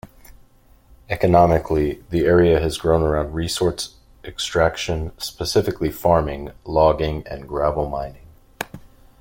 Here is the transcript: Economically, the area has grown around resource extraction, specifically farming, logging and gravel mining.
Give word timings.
Economically, 1.11 2.03
the 2.09 2.25
area 2.25 2.59
has 2.59 2.79
grown 2.79 3.03
around 3.03 3.35
resource 3.35 3.97
extraction, 4.25 5.11
specifically 5.19 5.91
farming, 5.91 6.51
logging 6.65 7.21
and 7.27 7.47
gravel 7.47 7.87
mining. 7.87 8.25